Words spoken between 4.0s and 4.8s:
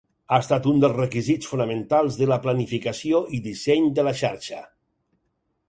de la xarxa.